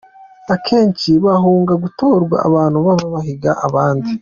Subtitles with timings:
[0.55, 4.11] Akenshi hakunda gutorwa abantu baba bahiga abandi.